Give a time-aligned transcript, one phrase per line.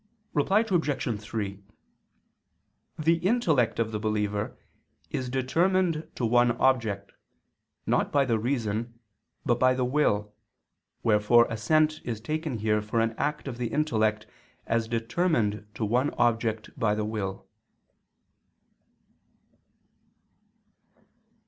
[0.33, 1.19] Reply Obj.
[1.21, 1.63] 3:
[2.97, 4.57] The intellect of the believer
[5.11, 7.11] is determined to one object,
[7.85, 8.97] not by the reason,
[9.45, 10.33] but by the will,
[11.03, 14.25] wherefore assent is taken here for an act of the intellect
[14.65, 17.45] as determined to one object by the will.